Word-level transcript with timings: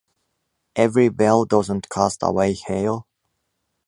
Every 0.75 1.09
bell 1.09 1.45
doesn’t 1.45 1.87
cast 1.91 2.21
away 2.23 2.53
hail. 2.53 3.05